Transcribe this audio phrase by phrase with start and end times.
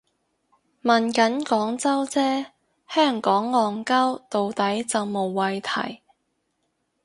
[0.81, 2.47] 問緊廣州啫，
[2.89, 5.99] 香港戇 𨳊 到底就無謂提